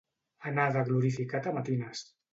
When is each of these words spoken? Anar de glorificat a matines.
Anar 0.51 0.65
de 0.77 0.81
glorificat 0.89 1.51
a 1.53 1.57
matines. 1.59 2.07